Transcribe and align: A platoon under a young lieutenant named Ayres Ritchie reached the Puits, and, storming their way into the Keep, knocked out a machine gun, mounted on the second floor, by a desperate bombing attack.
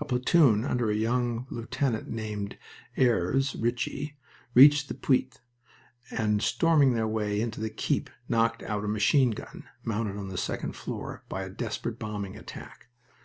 A 0.00 0.04
platoon 0.04 0.64
under 0.64 0.90
a 0.90 0.94
young 0.96 1.46
lieutenant 1.50 2.08
named 2.08 2.58
Ayres 2.96 3.54
Ritchie 3.54 4.18
reached 4.52 4.88
the 4.88 4.94
Puits, 4.94 5.38
and, 6.10 6.42
storming 6.42 6.94
their 6.94 7.06
way 7.06 7.40
into 7.40 7.60
the 7.60 7.70
Keep, 7.70 8.10
knocked 8.28 8.64
out 8.64 8.84
a 8.84 8.88
machine 8.88 9.30
gun, 9.30 9.68
mounted 9.84 10.16
on 10.16 10.30
the 10.30 10.36
second 10.36 10.74
floor, 10.74 11.22
by 11.28 11.44
a 11.44 11.48
desperate 11.48 11.96
bombing 12.00 12.36
attack. 12.36 12.88